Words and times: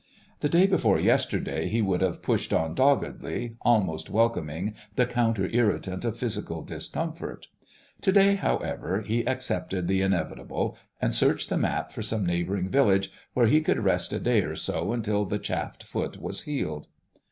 The 0.39 0.49
day 0.49 0.65
before 0.65 0.99
yesterday 0.99 1.67
he 1.67 1.79
would 1.79 2.01
have 2.01 2.23
pushed 2.23 2.51
on 2.53 2.73
doggedly, 2.73 3.55
almost 3.61 4.09
welcoming 4.09 4.73
the 4.95 5.05
counter 5.05 5.47
irritant 5.47 6.03
of 6.03 6.17
physical 6.17 6.63
discomfort. 6.63 7.45
To 8.01 8.11
day, 8.11 8.33
however, 8.33 9.01
he 9.01 9.21
accepted 9.27 9.87
the 9.87 10.01
inevitable 10.01 10.75
and 10.99 11.13
searched 11.13 11.49
the 11.49 11.57
map 11.59 11.91
for 11.91 12.01
some 12.01 12.25
neighbouring 12.25 12.67
village 12.67 13.11
where 13.35 13.45
he 13.45 13.61
could 13.61 13.83
rest 13.83 14.11
a 14.11 14.19
day 14.19 14.41
or 14.41 14.55
so 14.55 14.91
until 14.91 15.23
the 15.23 15.37
chafed 15.37 15.83
foot 15.83 16.19
was 16.19 16.45
healed. 16.45 16.87